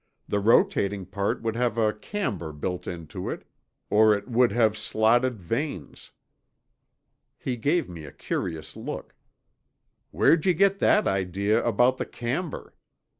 [0.27, 3.43] The rotating part would have a camber built into it,
[3.91, 6.11] or it would have slotted vanes."
[7.37, 9.13] He gave me a curious look,
[10.09, 12.73] "Where'd you get that idea about the camber?"